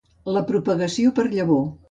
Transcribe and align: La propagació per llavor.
La 0.37 0.41
propagació 0.47 1.13
per 1.21 1.27
llavor. 1.37 1.63